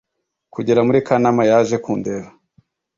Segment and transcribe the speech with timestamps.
[0.53, 2.29] kugera muri Kanama yaje kundeba